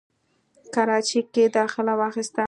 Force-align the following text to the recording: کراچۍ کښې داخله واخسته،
کراچۍ 0.73 1.19
کښې 1.33 1.45
داخله 1.57 1.93
واخسته، 2.01 2.39